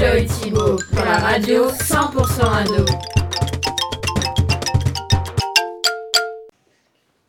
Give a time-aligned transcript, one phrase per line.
[0.00, 2.84] Enjoy Thibaut pour la radio 100% ado.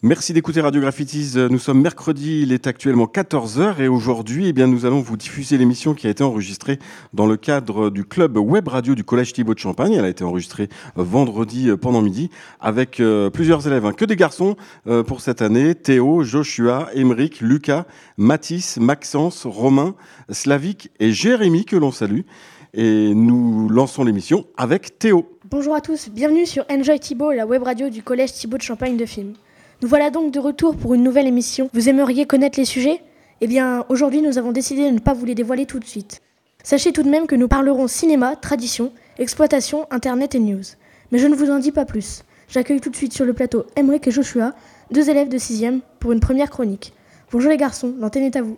[0.03, 1.33] Merci d'écouter Radio Graffitis.
[1.35, 5.57] Nous sommes mercredi, il est actuellement 14h et aujourd'hui, eh bien, nous allons vous diffuser
[5.57, 6.79] l'émission qui a été enregistrée
[7.13, 9.93] dans le cadre du club web radio du Collège Thibaut de Champagne.
[9.93, 12.31] Elle a été enregistrée vendredi pendant midi
[12.61, 14.55] avec euh, plusieurs élèves, hein, que des garçons
[14.87, 15.75] euh, pour cette année.
[15.75, 17.85] Théo, Joshua, Émeric, Lucas,
[18.17, 19.93] Mathis, Maxence, Romain,
[20.29, 22.21] Slavic et Jérémy que l'on salue.
[22.73, 25.37] Et nous lançons l'émission avec Théo.
[25.49, 28.95] Bonjour à tous, bienvenue sur Enjoy Thibaut, la web radio du Collège Thibaut de Champagne
[28.95, 29.33] de Film.
[29.81, 31.69] Nous voilà donc de retour pour une nouvelle émission.
[31.73, 33.01] Vous aimeriez connaître les sujets?
[33.41, 36.21] Eh bien, aujourd'hui, nous avons décidé de ne pas vous les dévoiler tout de suite.
[36.63, 40.63] Sachez tout de même que nous parlerons cinéma, tradition, exploitation, internet et news.
[41.11, 42.23] Mais je ne vous en dis pas plus.
[42.47, 44.53] J'accueille tout de suite sur le plateau Emric et Joshua,
[44.91, 45.65] deux élèves de 6
[45.99, 46.93] pour une première chronique.
[47.33, 48.55] Bonjour les garçons, l'antenne est à vous.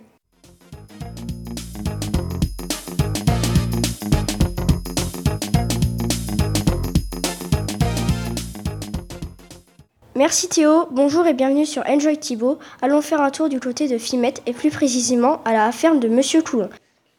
[10.15, 12.59] Merci Théo, bonjour et bienvenue sur Enjoy Thibault.
[12.83, 16.07] Allons faire un tour du côté de Fimette et plus précisément à la ferme de
[16.07, 16.69] Monsieur Coulon.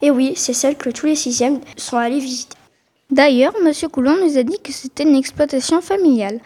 [0.00, 2.56] Et oui, c'est celle que tous les sixièmes sont allés visiter.
[3.10, 6.38] D'ailleurs, Monsieur Coulon nous a dit que c'était une exploitation familiale.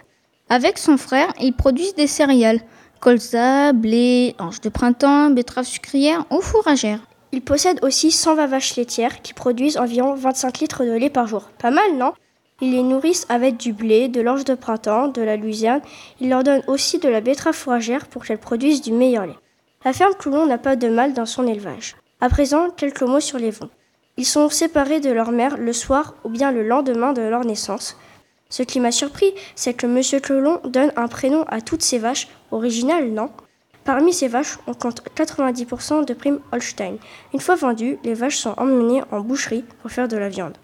[0.48, 2.60] Avec son frère, ils produisent des céréales
[2.98, 7.00] colza, blé, anges de printemps, betteraves sucrières ou fourragères.
[7.32, 11.50] Ils possèdent aussi 120 vaches laitières qui produisent environ 25 litres de lait par jour.
[11.58, 12.14] Pas mal, non?
[12.60, 15.80] Ils les nourrissent avec du blé, de l'orge de printemps, de la luzerne.
[16.20, 19.38] Ils leur donnent aussi de la betterave fourragère pour qu'elles produisent du meilleur lait.
[19.84, 21.96] La ferme Coulon n'a pas de mal dans son élevage.
[22.20, 23.70] À présent, quelques mots sur les vents.
[24.16, 27.96] Ils sont séparés de leur mère le soir ou bien le lendemain de leur naissance.
[28.50, 30.20] Ce qui m'a surpris, c'est que M.
[30.20, 32.26] Clolon donne un prénom à toutes ses vaches.
[32.50, 33.30] Original, non?
[33.84, 36.96] Parmi ces vaches, on compte 90% de primes Holstein.
[37.32, 40.58] Une fois vendues, les vaches sont emmenées en boucherie pour faire de la viande.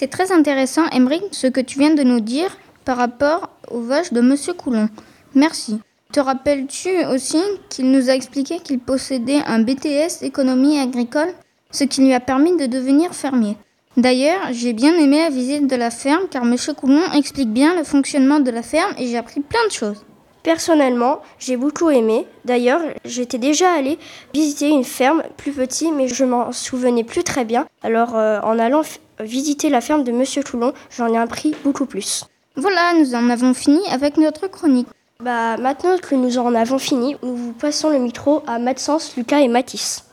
[0.00, 4.12] C'est très intéressant, Emmerich, ce que tu viens de nous dire par rapport aux vaches
[4.12, 4.88] de Monsieur Coulon.
[5.34, 5.80] Merci.
[6.12, 11.34] Te rappelles-tu aussi qu'il nous a expliqué qu'il possédait un BTS économie agricole,
[11.72, 13.56] ce qui lui a permis de devenir fermier
[13.96, 17.82] D'ailleurs, j'ai bien aimé la visite de la ferme car Monsieur Coulon explique bien le
[17.82, 20.04] fonctionnement de la ferme et j'ai appris plein de choses.
[20.44, 22.24] Personnellement, j'ai beaucoup aimé.
[22.44, 23.98] D'ailleurs, j'étais déjà allée
[24.32, 27.66] visiter une ferme plus petite, mais je m'en souvenais plus très bien.
[27.82, 28.82] Alors, euh, en allant
[29.20, 32.24] visiter la ferme de Monsieur Toulon, j'en ai appris beaucoup plus.
[32.56, 34.88] Voilà, nous en avons fini avec notre chronique.
[35.22, 39.40] Bah, maintenant que nous en avons fini, nous vous passons le micro à Maxence, Lucas
[39.40, 40.04] et Mathis.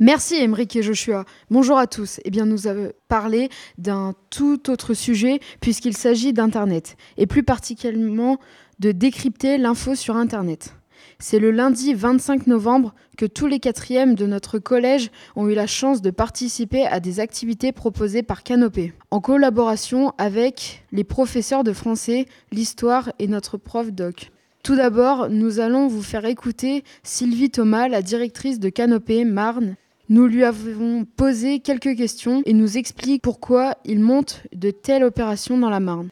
[0.00, 1.24] Merci Emeric et Joshua.
[1.50, 2.20] Bonjour à tous.
[2.24, 3.48] Eh bien, nous avons parlé
[3.78, 8.38] d'un tout autre sujet puisqu'il s'agit d'Internet et plus particulièrement
[8.78, 10.76] de décrypter l'info sur Internet.
[11.18, 15.66] C'est le lundi 25 novembre que tous les quatrièmes de notre collège ont eu la
[15.66, 21.72] chance de participer à des activités proposées par Canopé, en collaboration avec les professeurs de
[21.72, 24.30] français, l'histoire et notre prof doc.
[24.62, 29.74] Tout d'abord, nous allons vous faire écouter Sylvie Thomas, la directrice de Canopé Marne,
[30.08, 35.58] nous lui avons posé quelques questions et nous explique pourquoi il monte de telles opérations
[35.58, 36.08] dans la Marne.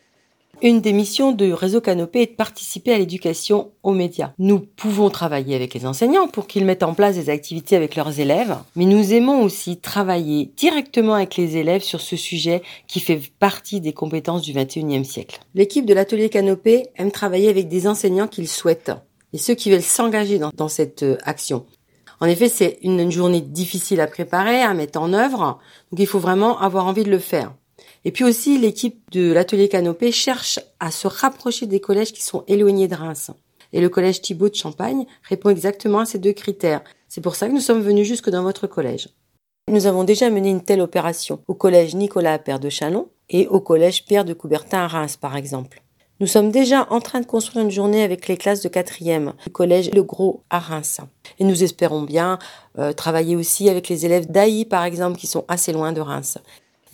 [0.62, 4.33] Une des missions de Réseau Canopé est de participer à l'éducation aux médias.
[4.39, 8.21] Nous pouvons travailler avec les enseignants pour qu'ils mettent en place des activités avec leurs
[8.21, 13.21] élèves, mais nous aimons aussi travailler directement avec les élèves sur ce sujet qui fait
[13.39, 15.41] partie des compétences du 21e siècle.
[15.55, 18.93] L'équipe de l'atelier Canopé aime travailler avec des enseignants qu'ils souhaitent
[19.34, 21.67] et ceux qui veulent s'engager dans, dans cette euh, action.
[22.21, 25.59] En effet, c'est une, journée difficile à préparer, à mettre en œuvre,
[25.91, 27.53] donc il faut vraiment avoir envie de le faire.
[28.04, 32.44] Et puis aussi, l'équipe de l'atelier Canopé cherche à se rapprocher des collèges qui sont
[32.47, 33.31] éloignés de Reims.
[33.72, 36.82] Et le collège Thibault de Champagne répond exactement à ces deux critères.
[37.09, 39.09] C'est pour ça que nous sommes venus jusque dans votre collège.
[39.69, 43.60] Nous avons déjà mené une telle opération au collège Nicolas Père de Chalon et au
[43.60, 45.83] collège Pierre de Coubertin à Reims, par exemple.
[46.18, 49.53] Nous sommes déjà en train de construire une journée avec les classes de quatrième du
[49.53, 51.01] collège Le Gros à Reims.
[51.39, 52.39] Et nous espérons bien
[52.78, 56.39] euh, travailler aussi avec les élèves d'AI, par exemple, qui sont assez loin de Reims.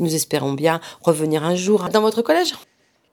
[0.00, 2.54] Nous espérons bien revenir un jour dans votre collège.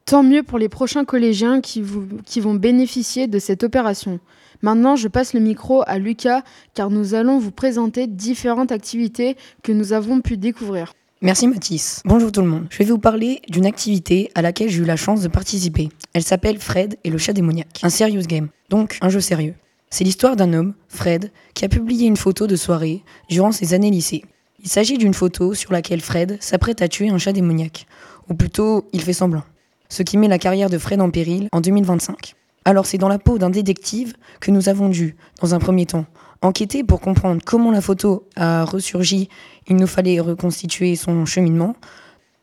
[0.06, 1.84] Tant mieux pour les prochains collégiens qui,
[2.26, 4.20] qui vont bénéficier de cette opération.
[4.64, 6.42] Maintenant, je passe le micro à Lucas
[6.74, 10.94] car nous allons vous présenter différentes activités que nous avons pu découvrir.
[11.22, 12.02] Merci Mathis.
[12.06, 12.68] Bonjour tout le monde.
[12.70, 15.90] Je vais vous parler d'une activité à laquelle j'ai eu la chance de participer.
[16.14, 17.80] Elle s'appelle Fred et le chat démoniaque.
[17.84, 19.56] Un serious game, donc un jeu sérieux.
[19.90, 23.92] C'est l'histoire d'un homme, Fred, qui a publié une photo de soirée durant ses années
[23.92, 24.24] lycée.
[24.62, 27.88] Il s'agit d'une photo sur laquelle Fred s'apprête à tuer un chat démoniaque.
[28.30, 29.44] Ou plutôt, il fait semblant.
[29.92, 32.36] ce qui met la carrière de Fred en péril en 2025.
[32.66, 36.06] Alors c'est dans la peau d'un détective que nous avons dû, dans un premier temps,
[36.42, 39.30] enquêter pour comprendre comment la photo a ressurgi,
[39.68, 41.76] il nous fallait reconstituer son cheminement.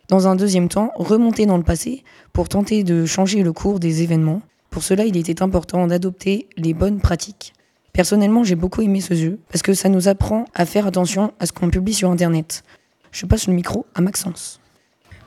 [0.08, 4.03] Dans un deuxième temps, remonter dans le passé pour tenter de changer le cours des
[4.03, 4.41] événements.
[4.70, 7.55] Pour cela, il était important d'adopter les bonnes pratiques.
[7.93, 11.47] Personnellement, j'ai beaucoup aimé ce jeu parce que ça nous apprend à faire attention à
[11.47, 12.62] ce qu'on publie sur Internet.
[13.11, 14.61] Je passe le micro à Maxence.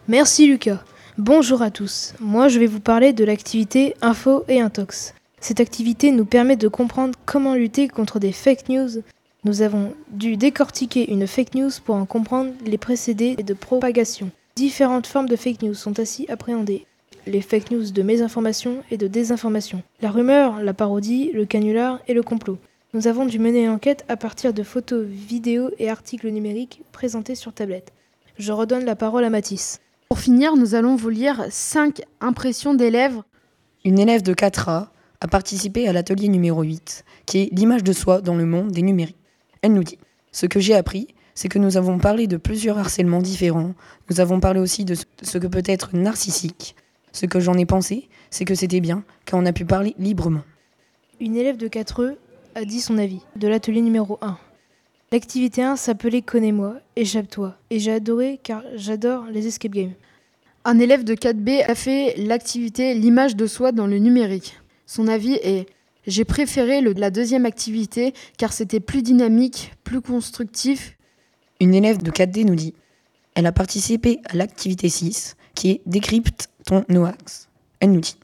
[0.08, 0.84] Merci Lucas.
[1.18, 2.14] Bonjour à tous.
[2.22, 5.14] Moi, je vais vous parler de l'activité Info et Intox.
[5.42, 9.02] Cette activité nous permet de comprendre comment lutter contre des fake news.
[9.44, 14.32] Nous avons dû décortiquer une fake news pour en comprendre les précédés de propagation.
[14.60, 16.86] Différentes formes de fake news sont ainsi appréhendées.
[17.26, 19.84] Les fake news de mésinformation et de désinformation.
[20.02, 22.58] La rumeur, la parodie, le canular et le complot.
[22.94, 27.54] Nous avons dû mener l'enquête à partir de photos, vidéos et articles numériques présentés sur
[27.54, 27.94] tablette.
[28.38, 29.80] Je redonne la parole à Mathis.
[30.10, 33.22] Pour finir, nous allons vous lire 5 impressions d'élèves.
[33.86, 34.88] Une élève de 4A
[35.22, 38.82] a participé à l'atelier numéro 8, qui est l'image de soi dans le monde des
[38.82, 39.16] numériques.
[39.62, 40.00] Elle nous dit
[40.34, 41.08] Ce que j'ai appris,
[41.40, 43.74] c'est que nous avons parlé de plusieurs harcèlements différents.
[44.10, 46.76] Nous avons parlé aussi de ce que peut être narcissique.
[47.14, 50.42] Ce que j'en ai pensé, c'est que c'était bien, car on a pu parler librement.
[51.22, 52.18] Une élève de 4E
[52.56, 54.38] a dit son avis de l'atelier numéro 1.
[55.14, 57.56] L'activité 1 s'appelait Connais-moi, échappe-toi.
[57.70, 59.94] Et j'ai adoré car j'adore les escape games.
[60.66, 64.60] Un élève de 4B a fait l'activité L'image de soi dans le numérique.
[64.86, 65.68] Son avis est
[66.06, 70.98] J'ai préféré le, la deuxième activité car c'était plus dynamique, plus constructif.
[71.62, 72.74] Une élève de 4D nous dit
[73.36, 77.50] Elle a participé à l'activité 6 qui est Décrypte ton NOAX.
[77.82, 78.18] Elle nous dit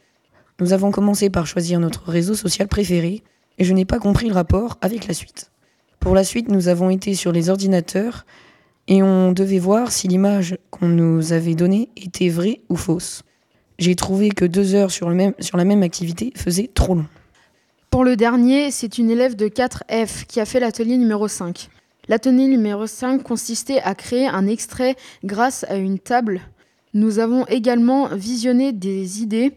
[0.61, 3.23] Nous avons commencé par choisir notre réseau social préféré
[3.57, 5.51] et je n'ai pas compris le rapport avec la suite.
[5.99, 8.25] Pour la suite, nous avons été sur les ordinateurs
[8.87, 13.23] et on devait voir si l'image qu'on nous avait donnée était vraie ou fausse.
[13.79, 17.07] J'ai trouvé que deux heures sur, la même activité faisaient trop long.
[17.89, 21.69] Pour le dernier, c'est une élève de 4F qui a fait l'atelier numéro 5.
[22.07, 26.41] L'atelier numéro 5 consistait à créer un extrait grâce à une table.
[26.93, 29.53] Nous avons également visionné des idées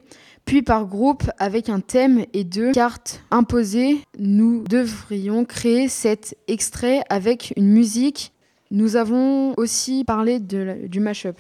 [0.49, 7.03] puis par groupe, avec un thème et deux cartes imposées, nous devrions créer cet extrait
[7.11, 8.33] avec une musique.
[8.71, 11.37] Nous avons aussi parlé du mashup.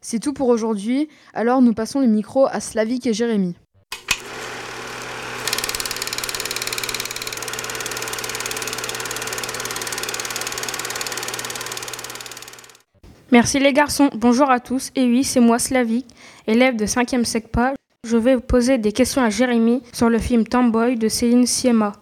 [0.00, 3.56] C'est tout pour aujourd'hui, alors nous passons le micro à Slavik et Jérémy.
[13.32, 14.90] Merci les garçons, bonjour à tous.
[14.96, 16.04] Et oui, c'est moi Slavik,
[16.48, 17.74] élève de 5e SECPA.
[18.04, 21.92] Je vais poser des questions à Jérémy sur le film Tomboy de Céline Sciamma.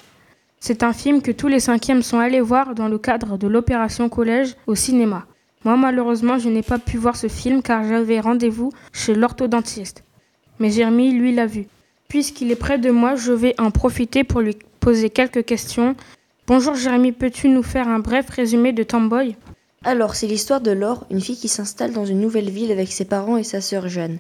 [0.58, 4.08] C'est un film que tous les cinquièmes sont allés voir dans le cadre de l'opération
[4.08, 5.26] collège au cinéma.
[5.64, 10.04] Moi malheureusement je n'ai pas pu voir ce film car j'avais rendez-vous chez l'orthodontiste.
[10.58, 11.66] Mais Jérémy lui l'a vu.
[12.08, 15.94] Puisqu'il est près de moi, je vais en profiter pour lui poser quelques questions.
[16.46, 19.36] Bonjour Jérémy, peux-tu nous faire un bref résumé de Tomboy?
[19.84, 23.04] Alors, c'est l'histoire de Laure, une fille qui s'installe dans une nouvelle ville avec ses
[23.04, 24.19] parents et sa sœur Jeanne.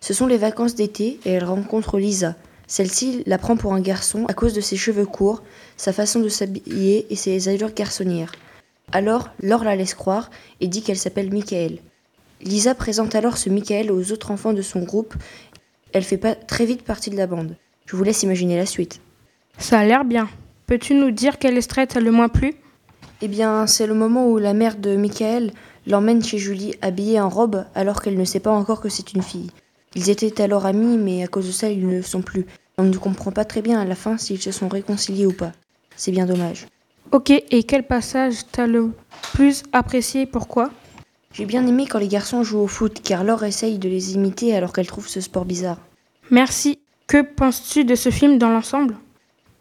[0.00, 2.36] Ce sont les vacances d'été et elle rencontre Lisa.
[2.66, 5.42] Celle-ci la prend pour un garçon à cause de ses cheveux courts,
[5.76, 8.32] sa façon de s'habiller et ses allures garçonnières.
[8.92, 10.30] Alors, Laure la laisse croire
[10.60, 11.78] et dit qu'elle s'appelle Michael.
[12.42, 15.14] Lisa présente alors ce Michael aux autres enfants de son groupe.
[15.92, 17.56] Elle fait pas très vite partie de la bande.
[17.86, 19.00] Je vous laisse imaginer la suite.
[19.58, 20.28] Ça a l'air bien.
[20.66, 22.54] Peux-tu nous dire quel extrait t'a le moins plu?
[23.22, 25.52] Eh bien, c'est le moment où la mère de Michael
[25.86, 29.22] l'emmène chez Julie habillée en robe alors qu'elle ne sait pas encore que c'est une
[29.22, 29.50] fille.
[29.94, 32.46] Ils étaient alors amis, mais à cause de ça, ils ne le sont plus.
[32.78, 35.52] On ne comprend pas très bien à la fin s'ils se sont réconciliés ou pas.
[35.96, 36.66] C'est bien dommage.
[37.12, 38.90] Ok, et quel passage t'as le
[39.34, 40.24] plus apprécié?
[40.26, 40.70] Pourquoi?
[41.32, 44.54] J'ai bien aimé quand les garçons jouent au foot, car Laure essaye de les imiter
[44.54, 45.78] alors qu'elle trouve ce sport bizarre.
[46.30, 46.78] Merci.
[47.06, 48.96] Que penses-tu de ce film dans l'ensemble?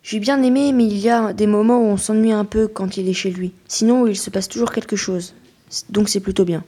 [0.02, 2.98] J'ai bien aimé, mais il y a des moments où on s'ennuie un peu quand
[2.98, 3.52] il est chez lui.
[3.68, 5.34] Sinon, il se passe toujours quelque chose.
[5.90, 6.64] Donc c'est plutôt bien.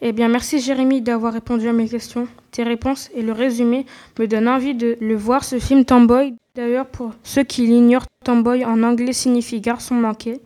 [0.00, 2.28] Eh bien, merci Jérémy d'avoir répondu à mes questions.
[2.52, 3.84] Tes réponses et le résumé
[4.18, 6.34] me donnent envie de le voir ce film Tomboy.
[6.54, 10.40] D'ailleurs, pour ceux qui l'ignorent, Tomboy en anglais signifie garçon manqué.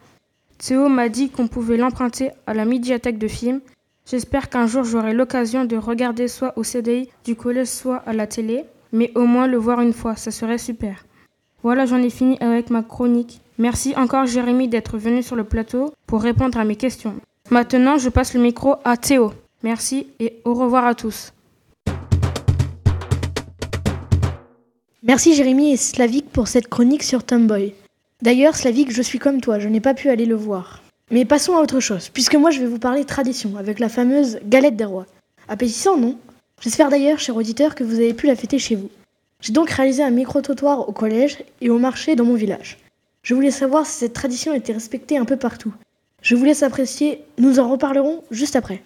[0.59, 3.61] Théo m'a dit qu'on pouvait l'emprunter à la médiathèque de films.
[4.07, 8.27] J'espère qu'un jour j'aurai l'occasion de regarder soit au CDI du collège, soit à la
[8.27, 11.05] télé, mais au moins le voir une fois, ça serait super.
[11.63, 13.41] Voilà, j'en ai fini avec ma chronique.
[13.59, 17.15] Merci encore Jérémy d'être venu sur le plateau pour répondre à mes questions.
[17.51, 19.33] Maintenant, je passe le micro à Théo.
[19.63, 21.33] Merci et au revoir à tous.
[25.05, 27.75] Merci Jérémy et Slavik pour cette chronique sur Tomboy.
[28.23, 30.83] D'ailleurs, Slavik, je suis comme toi, je n'ai pas pu aller le voir.
[31.13, 34.41] Mais passons à autre chose, puisque moi je vais vous parler tradition avec la fameuse
[34.47, 35.07] galette des rois.
[35.49, 36.17] Appétissant, non?
[36.61, 38.91] J'espère d'ailleurs, cher auditeur, que vous avez pu la fêter chez vous.
[39.43, 42.79] J'ai donc réalisé un micro-trottoir au collège et au marché dans mon village.
[43.25, 45.75] Je voulais savoir si cette tradition était respectée un peu partout.
[46.23, 48.83] Je vous laisse apprécier, nous en reparlerons juste après.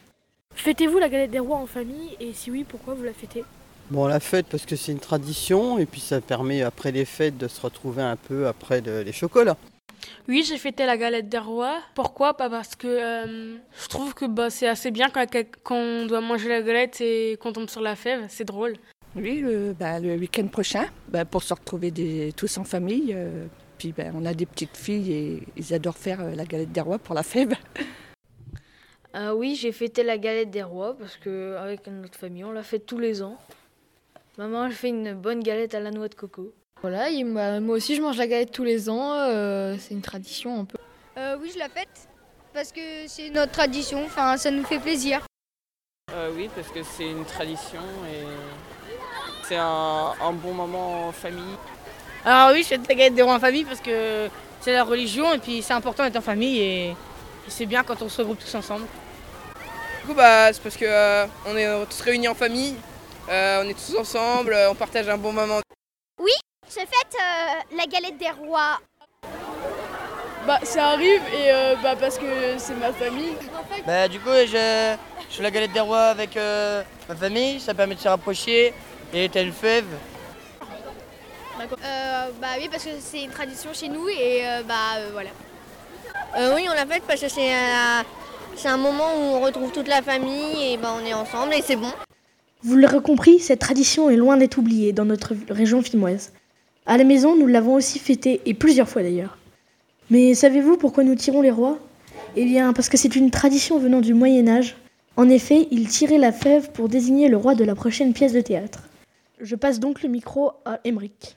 [0.54, 3.44] Fêtez-vous la galette des rois en famille et si oui, pourquoi vous la fêtez?
[3.90, 7.04] Bon, on la fête parce que c'est une tradition et puis ça permet après les
[7.04, 9.58] fêtes de se retrouver un peu après le- les chocolats.
[10.26, 11.78] Oui, j'ai fêté la galette des rois.
[11.94, 12.34] Pourquoi?
[12.34, 15.26] Pas parce que euh, je trouve que bah, c'est assez bien quand,
[15.62, 18.24] quand on doit manger la galette et qu'on tombe sur la fève.
[18.28, 18.74] C'est drôle.
[19.16, 23.12] Oui, le, bah, le week-end prochain, bah, pour se retrouver des- tous en famille.
[23.14, 23.46] euh,
[23.78, 26.80] puis bah, on a des petites filles et ils adorent faire euh, la galette des
[26.80, 27.54] rois pour la fève.
[29.14, 32.62] Euh, oui, j'ai fêté la galette des rois parce que avec notre famille, on la
[32.62, 33.38] fait tous les ans.
[34.36, 36.52] Maman, elle fait une bonne galette à la noix de coco.
[36.82, 40.02] Voilà, et moi, moi aussi je mange la galette tous les ans, euh, c'est une
[40.02, 40.76] tradition un peu.
[41.16, 42.08] Euh, oui, je la fête
[42.52, 45.24] parce que c'est notre tradition, enfin ça nous fait plaisir.
[46.12, 47.80] Euh, oui, parce que c'est une tradition
[48.12, 48.26] et
[49.48, 51.56] c'est un, un bon moment en famille.
[52.24, 54.28] Alors oui, je fais de la galette des rois en famille parce que
[54.60, 56.96] c'est la religion et puis c'est important d'être en famille et, et
[57.48, 58.86] c'est bien quand on se regroupe tous ensemble.
[60.00, 62.74] Du coup, bah, c'est parce que euh, on est tous réunis en famille,
[63.28, 65.60] euh, on est tous ensemble, euh, on partage un bon moment.
[66.20, 66.32] Oui,
[66.68, 68.78] je fête euh, la galette des rois.
[70.46, 73.34] Bah ça arrive et euh, bah, parce que c'est ma famille.
[73.84, 74.96] Bah, du coup, je,
[75.28, 78.72] je fais la galette des rois avec euh, ma famille, ça permet de se rapprocher
[79.12, 79.84] et t'as une fève.
[81.60, 85.30] Euh, bah oui, parce que c'est une tradition chez nous et euh, bah euh, voilà.
[86.54, 88.04] oui, on l'a faite parce que c'est un,
[88.56, 91.62] c'est un moment où on retrouve toute la famille et bah, on est ensemble et
[91.62, 91.92] c'est bon.
[92.62, 96.32] Vous l'aurez compris, cette tradition est loin d'être oubliée dans notre région filmoise.
[96.86, 99.36] À la maison, nous l'avons aussi fêtée, et plusieurs fois d'ailleurs.
[100.10, 101.78] Mais savez-vous pourquoi nous tirons les rois?
[102.36, 104.76] Eh bien, parce que c'est une tradition venant du Moyen Âge.
[105.16, 108.40] En effet, ils tiraient la fève pour désigner le roi de la prochaine pièce de
[108.40, 108.80] théâtre.
[109.40, 111.36] Je passe donc le micro à Emeric.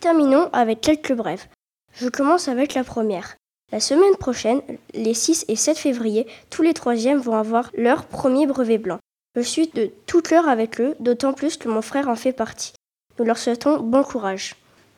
[0.00, 1.46] Terminons avec quelques brèves.
[1.92, 3.36] Je commence avec la première.
[3.72, 4.62] La semaine prochaine,
[4.94, 8.98] les 6 et 7 février, tous les troisièmes vont avoir leur premier brevet blanc.
[9.36, 12.72] Je suis de tout cœur avec eux, d'autant plus que mon frère en fait partie.
[13.18, 14.56] Nous leur souhaitons bon courage.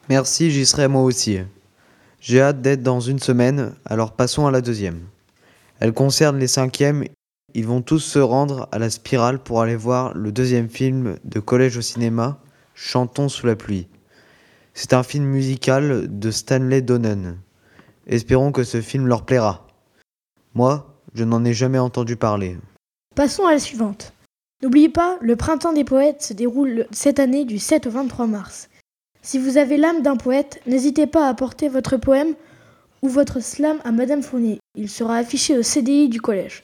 [0.09, 1.41] Merci, j'y serai moi aussi.
[2.25, 5.03] J'ai hâte d'être dans une semaine, alors passons à la deuxième.
[5.79, 7.05] Elle concerne les cinquièmes.
[7.53, 11.39] Ils vont tous se rendre à la spirale pour aller voir le deuxième film de
[11.39, 12.39] collège au cinéma,
[12.75, 13.89] Chantons sous la pluie.
[14.73, 17.37] C'est un film musical de Stanley Donen.
[18.07, 19.67] Espérons que ce film leur plaira.
[20.55, 22.57] Moi, je n'en ai jamais entendu parler.
[23.15, 24.15] Passons à la suivante.
[24.63, 28.71] N'oubliez pas, le printemps des poètes se déroule cette année du 7 au 23 mars.
[29.25, 32.35] Si vous avez l'âme d'un poète, n'hésitez pas à apporter votre poème
[33.01, 34.59] ou votre slam à Madame Fournier.
[34.75, 36.63] Il sera affiché au CDI du collège.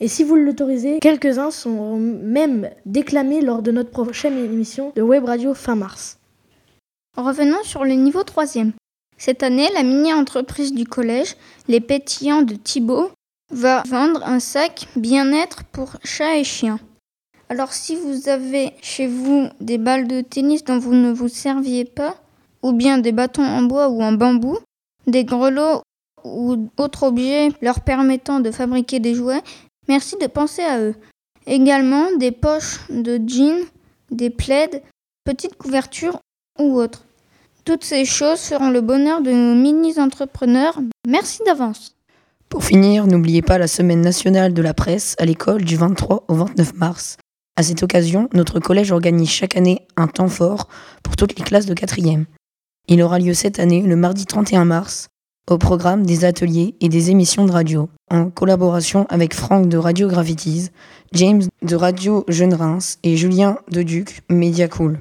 [0.00, 5.26] Et si vous l'autorisez, quelques-uns sont même déclamés lors de notre prochaine émission de Web
[5.26, 6.18] Radio fin mars.
[7.18, 8.72] Revenons sur le niveau 3e.
[9.18, 11.36] Cette année, la mini-entreprise du collège,
[11.68, 13.10] Les Pétillants de Thibault,
[13.50, 16.80] va vendre un sac bien-être pour chats et chiens.
[17.50, 21.84] Alors si vous avez chez vous des balles de tennis dont vous ne vous serviez
[21.84, 22.16] pas,
[22.62, 24.58] ou bien des bâtons en bois ou en bambou,
[25.06, 25.82] des grelots
[26.24, 29.42] ou autres objets leur permettant de fabriquer des jouets,
[29.88, 30.94] merci de penser à eux.
[31.46, 33.64] Également des poches de jeans,
[34.10, 34.82] des plaids,
[35.24, 36.18] petites couvertures
[36.58, 37.04] ou autres.
[37.64, 40.80] Toutes ces choses feront le bonheur de nos mini-entrepreneurs.
[41.06, 41.94] Merci d'avance.
[42.48, 46.34] Pour finir, n'oubliez pas la semaine nationale de la presse à l'école du 23 au
[46.34, 47.16] 29 mars.
[47.58, 50.68] À cette occasion, notre collège organise chaque année un temps fort
[51.02, 52.26] pour toutes les classes de 4e.
[52.86, 55.08] Il aura lieu cette année le mardi 31 mars
[55.50, 60.06] au programme des ateliers et des émissions de radio, en collaboration avec Franck de Radio
[60.06, 60.68] Graffitis,
[61.14, 65.00] James de Radio Jeune Reims et Julien de Duc, Media Cool.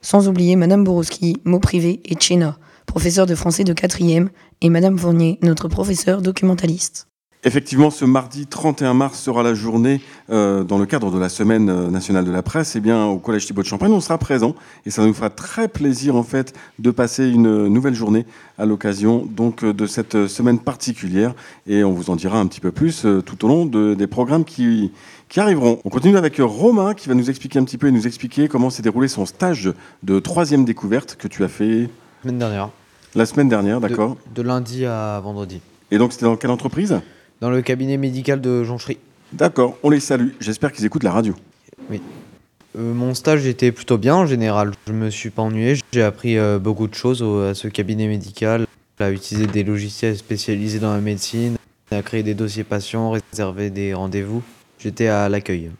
[0.00, 4.28] Sans oublier Madame Borowski, mot privé, et Tchena, professeur de français de 4e,
[4.60, 7.08] et Madame Fournier, notre professeur documentaliste.
[7.46, 10.00] Effectivement, ce mardi 31 mars sera la journée,
[10.30, 13.18] euh, dans le cadre de la Semaine euh, nationale de la presse, et bien, au
[13.18, 16.54] Collège Thibaut de Champagne, on sera présent et ça nous fera très plaisir en fait
[16.80, 18.26] de passer une nouvelle journée
[18.58, 21.34] à l'occasion donc euh, de cette semaine particulière
[21.68, 24.08] et on vous en dira un petit peu plus euh, tout au long de- des
[24.08, 24.90] programmes qui,
[25.28, 25.78] qui arriveront.
[25.84, 28.70] On continue avec Romain qui va nous expliquer un petit peu et nous expliquer comment
[28.70, 29.72] s'est déroulé son stage
[30.02, 31.88] de troisième découverte que tu as fait
[32.24, 32.70] Semaine dernière.
[33.14, 35.60] la semaine dernière, d'accord De, de lundi à vendredi.
[35.92, 37.00] Et donc c'était dans quelle entreprise?
[37.40, 38.98] Dans le cabinet médical de Jonchery.
[39.32, 40.30] D'accord, on les salue.
[40.40, 41.34] J'espère qu'ils écoutent la radio.
[41.90, 42.00] Oui.
[42.78, 44.72] Euh, mon stage était plutôt bien en général.
[44.86, 45.74] Je me suis pas ennuyé.
[45.92, 48.66] J'ai appris euh, beaucoup de choses au- à ce cabinet médical,
[48.98, 51.56] à utiliser des logiciels spécialisés dans la médecine,
[51.90, 54.42] à créer des dossiers patients, réserver des rendez-vous.
[54.78, 55.70] J'étais à l'accueil.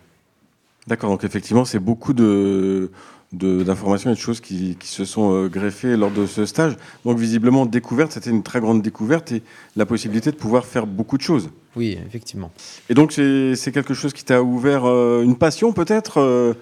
[0.87, 2.91] D'accord, donc effectivement, c'est beaucoup de de-
[3.33, 6.77] d'informations et de choses qui, qui se sont euh, greffées lors de ce stage.
[7.05, 9.43] Donc visiblement, découverte, c'était une très grande découverte et
[9.75, 11.51] la possibilité de pouvoir faire beaucoup de choses.
[11.75, 12.51] Oui, effectivement.
[12.89, 16.55] Et donc c'est quelque chose qui t'a ouvert euh, une passion peut-être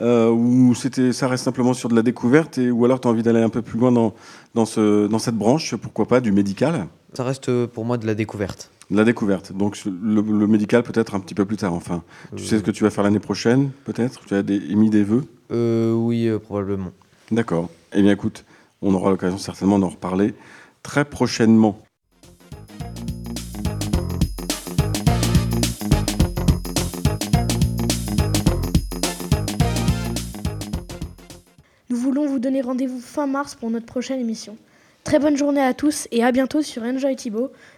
[0.00, 3.10] euh, ou c'était ça reste simplement sur de la découverte et ou alors tu as
[3.10, 4.14] envie d'aller un peu plus loin dans
[4.54, 6.86] dans ce dans cette branche, pourquoi pas du médical?
[7.12, 8.71] Ça reste pour moi de la découverte.
[8.94, 9.52] La découverte.
[9.52, 12.02] Donc le, le médical peut-être un petit peu plus tard enfin.
[12.36, 14.26] Tu sais ce que tu vas faire l'année prochaine peut-être?
[14.26, 15.24] Tu as des, émis des vœux?
[15.50, 16.90] Euh, oui, euh, probablement.
[17.30, 17.70] D'accord.
[17.94, 18.44] Eh bien écoute,
[18.82, 20.34] on aura l'occasion certainement d'en reparler
[20.82, 21.78] très prochainement.
[31.88, 34.58] Nous voulons vous donner rendez-vous fin mars pour notre prochaine émission.
[35.04, 37.16] Très bonne journée à tous et à bientôt sur Enjoy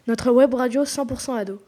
[0.06, 1.58] notre web radio 100% ado.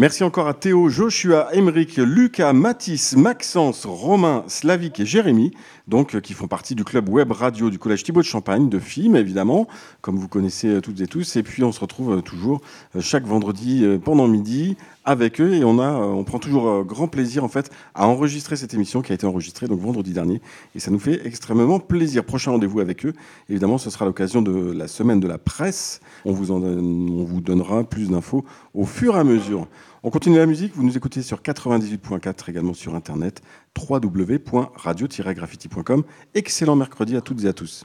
[0.00, 5.50] Merci encore à Théo, Joshua, Emeric, Lucas, Mathis, Maxence, Romain, Slavik et Jérémy,
[5.88, 8.78] donc euh, qui font partie du club web radio du Collège Thibault de Champagne, de
[8.78, 9.66] films évidemment,
[10.00, 11.34] comme vous connaissez euh, toutes et tous.
[11.34, 12.60] Et puis on se retrouve euh, toujours
[13.00, 17.48] chaque vendredi pendant midi avec eux et on, a, on prend toujours grand plaisir en
[17.48, 20.40] fait à enregistrer cette émission qui a été enregistrée donc vendredi dernier
[20.74, 22.24] et ça nous fait extrêmement plaisir.
[22.24, 23.14] Prochain rendez-vous avec eux,
[23.48, 26.00] évidemment, ce sera l'occasion de la semaine de la presse.
[26.24, 29.66] On vous, on vous donnera plus d'infos au fur et à mesure.
[30.02, 33.42] On continue la musique, vous nous écoutez sur 98.4 également sur internet
[33.76, 36.04] www.radio-graffiti.com.
[36.34, 37.84] Excellent mercredi à toutes et à tous.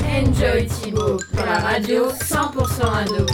[0.00, 3.26] Enjoy Thibault pour la radio 100% ado.